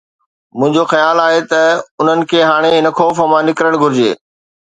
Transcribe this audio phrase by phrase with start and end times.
[0.57, 1.61] منهنجو خيال آهي ته
[1.99, 4.09] انهن کي هاڻي هن خوف مان نڪرڻ گهرجي.